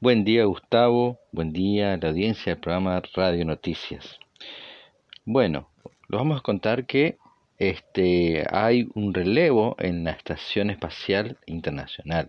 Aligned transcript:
Buen 0.00 0.22
día 0.22 0.44
Gustavo, 0.44 1.18
buen 1.32 1.52
día 1.52 1.92
a 1.92 1.96
la 1.96 2.10
audiencia 2.10 2.54
del 2.54 2.60
programa 2.60 3.02
Radio 3.14 3.44
Noticias. 3.44 4.20
Bueno, 5.24 5.70
les 6.08 6.16
vamos 6.20 6.38
a 6.38 6.42
contar 6.42 6.86
que 6.86 7.18
este, 7.58 8.46
hay 8.48 8.88
un 8.94 9.12
relevo 9.12 9.74
en 9.80 10.04
la 10.04 10.12
Estación 10.12 10.70
Espacial 10.70 11.36
Internacional. 11.46 12.28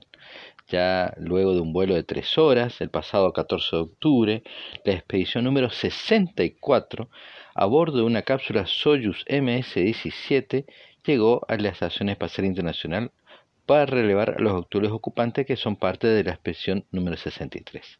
Ya 0.68 1.14
luego 1.20 1.54
de 1.54 1.62
un 1.62 1.72
vuelo 1.72 1.94
de 1.94 2.02
tres 2.02 2.40
horas, 2.40 2.82
el 2.82 2.90
pasado 2.90 3.34
14 3.34 3.76
de 3.76 3.82
octubre, 3.84 4.44
la 4.84 4.94
expedición 4.94 5.44
número 5.44 5.70
64, 5.70 7.08
a 7.54 7.66
bordo 7.68 7.98
de 7.98 8.04
una 8.04 8.24
cápsula 8.24 8.66
Soyuz 8.66 9.24
MS-17, 9.28 10.66
llegó 11.06 11.46
a 11.48 11.56
la 11.58 11.70
Estación 11.70 12.10
Espacial 12.10 12.48
Internacional 12.48 13.12
para 13.70 13.86
relevar 13.86 14.32
a 14.32 14.42
los 14.42 14.64
actuales 14.64 14.90
ocupantes 14.90 15.46
que 15.46 15.56
son 15.56 15.76
parte 15.76 16.08
de 16.08 16.24
la 16.24 16.32
expedición 16.32 16.86
número 16.90 17.16
63. 17.16 18.00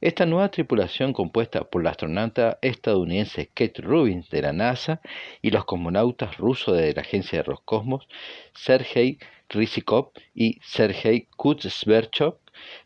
Esta 0.00 0.24
nueva 0.24 0.50
tripulación 0.50 1.12
compuesta 1.12 1.64
por 1.64 1.84
la 1.84 1.90
astronauta 1.90 2.58
estadounidense 2.62 3.50
Kate 3.52 3.82
Rubin 3.82 4.24
de 4.30 4.40
la 4.40 4.54
NASA 4.54 5.02
y 5.42 5.50
los 5.50 5.66
cosmonautas 5.66 6.38
rusos 6.38 6.78
de 6.78 6.94
la 6.94 7.02
agencia 7.02 7.40
de 7.40 7.42
Roscosmos, 7.42 8.08
Sergei 8.54 9.18
Rizikov 9.50 10.12
y 10.34 10.58
Sergei 10.62 11.28
Kuznetsov, 11.36 12.38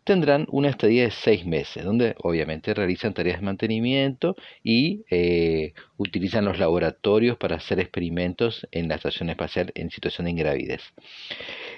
tendrán 0.05 0.47
una 0.51 0.69
estadía 0.69 1.05
de 1.05 1.11
seis 1.11 1.45
meses, 1.47 1.85
donde 1.85 2.15
obviamente 2.19 2.75
realizan 2.75 3.15
tareas 3.15 3.41
de 3.41 3.47
mantenimiento 3.47 4.37
y 4.63 5.05
eh, 5.11 5.75
utilizan 5.97 6.45
los 6.45 6.59
laboratorios 6.59 7.37
para 7.37 7.57
hacer 7.57 7.81
experimentos 7.81 8.67
en 8.73 8.89
la 8.89 8.97
estación 8.97 9.31
espacial 9.31 9.73
en 9.75 9.91
situación 9.91 10.27
de 10.27 10.33
ingravidez. 10.33 10.83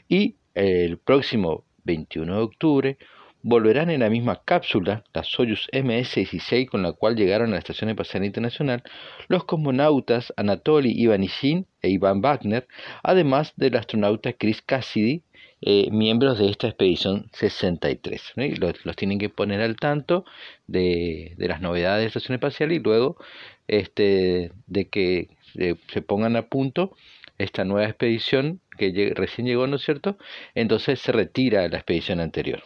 Y 0.09 0.37
el 0.55 0.99
próximo 0.99 1.65
21 1.85 2.35
de 2.35 2.43
octubre 2.43 2.99
volverán 3.43 3.91
en 3.91 4.01
la 4.01 4.11
misma 4.11 4.43
cápsula, 4.45 5.05
la 5.15 5.23
Soyuz 5.23 5.69
MS-16 5.73 6.69
con 6.69 6.83
la 6.83 6.93
cual 6.93 7.17
llegaron 7.17 7.51
a 7.51 7.53
la 7.53 7.59
Estación 7.59 7.91
Espacial 7.91 8.25
Internacional, 8.25 8.83
los 9.29 9.45
cosmonautas 9.45 10.33
Anatoly 10.37 10.91
Ivanishin 10.91 11.67
e 11.83 11.91
Ivan 11.91 12.21
Wagner, 12.21 12.67
además 13.03 13.53
del 13.57 13.77
astronauta 13.77 14.33
Chris 14.33 14.61
Cassidy, 14.63 15.23
eh, 15.61 15.89
miembros 15.91 16.39
de 16.39 16.51
esta 16.51 16.69
expedición 16.69 17.31
63. 17.33 18.33
Los, 18.85 18.97
tienen 18.97 19.19
que 19.19 19.29
poner 19.29 19.61
al 19.61 19.77
tanto 19.77 20.25
de, 20.67 21.35
las 21.39 21.61
novedades 21.61 21.99
de 21.99 22.05
la 22.05 22.09
Estación 22.09 22.35
Espacial 22.35 22.73
y 22.73 22.79
luego 22.79 23.17
este, 23.67 24.53
de 24.67 24.89
que 24.89 25.29
se 25.55 26.03
pongan 26.03 26.37
a 26.37 26.49
punto 26.49 26.95
esta 27.39 27.65
nueva 27.65 27.87
expedición 27.87 28.61
que 28.79 29.13
recién 29.15 29.47
llegó, 29.47 29.67
¿no 29.67 29.77
es 29.77 29.83
cierto? 29.83 30.17
Entonces 30.55 31.01
se 31.01 31.13
retira 31.13 31.69
la 31.69 31.77
expedición 31.77 32.21
anterior. 32.21 32.63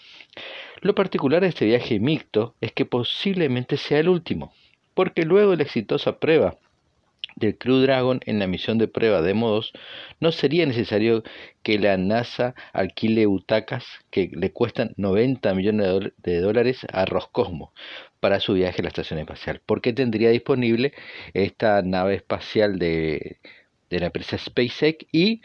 Lo 0.81 0.95
particular 0.95 1.43
de 1.43 1.49
este 1.49 1.67
viaje 1.67 1.99
mixto 1.99 2.55
es 2.61 2.73
que 2.73 2.85
posiblemente 2.85 3.77
sea 3.77 3.99
el 3.99 4.09
último, 4.09 4.53
porque 4.95 5.23
luego 5.25 5.53
de 5.53 5.57
la 5.59 5.63
exitosa 5.65 6.19
prueba 6.19 6.57
del 7.35 7.57
Crew 7.57 7.79
Dragon 7.79 8.21
en 8.27 8.39
la 8.39 8.47
misión 8.47 8.77
de 8.79 8.89
prueba 8.89 9.23
de 9.23 9.33
modos, 9.33 9.73
no 10.21 10.33
sería 10.33 10.67
necesario 10.67 11.23
que 11.63 11.79
la 11.79 11.97
NASA 11.97 12.55
alquile 12.75 13.25
butacas 13.25 13.87
que 14.11 14.31
le 14.35 14.53
cuestan 14.53 14.93
90 14.99 15.55
millones 15.55 16.13
de 16.19 16.41
dólares 16.41 16.87
a 16.93 17.07
Roscosmos 17.07 17.71
para 18.21 18.39
su 18.39 18.53
viaje 18.53 18.81
a 18.81 18.83
la 18.83 18.89
estación 18.89 19.19
espacial, 19.19 19.63
porque 19.65 19.95
tendría 19.95 20.29
disponible 20.29 20.93
esta 21.33 21.81
nave 21.83 22.17
espacial 22.17 22.79
de 22.79 23.39
de 23.93 24.01
la 24.01 24.07
empresa 24.07 24.39
SpaceX 24.39 25.07
y 25.13 25.43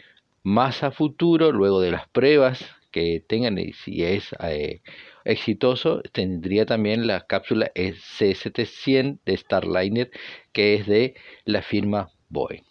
más 0.48 0.82
a 0.82 0.90
futuro, 0.90 1.52
luego 1.52 1.80
de 1.82 1.90
las 1.90 2.08
pruebas 2.08 2.64
que 2.90 3.20
tengan 3.20 3.58
y 3.58 3.74
si 3.74 4.02
es 4.02 4.34
eh, 4.42 4.80
exitoso, 5.26 6.00
tendría 6.12 6.64
también 6.64 7.06
la 7.06 7.26
cápsula 7.26 7.70
C700 7.74 9.18
de 9.26 9.36
Starliner 9.36 10.10
que 10.52 10.74
es 10.74 10.86
de 10.86 11.14
la 11.44 11.60
firma 11.60 12.08
Boeing. 12.30 12.64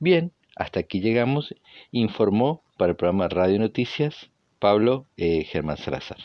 Bien, 0.00 0.32
hasta 0.54 0.80
aquí 0.80 1.00
llegamos, 1.00 1.54
informó 1.92 2.62
para 2.76 2.90
el 2.90 2.96
programa 2.96 3.28
Radio 3.28 3.58
Noticias 3.58 4.30
Pablo 4.58 5.06
eh, 5.16 5.44
Germán 5.44 5.78
Salazar. 5.78 6.18